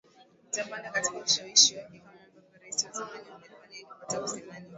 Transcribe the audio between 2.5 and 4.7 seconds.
Rais wa zamani wa Marekani alipata kusemani uchumi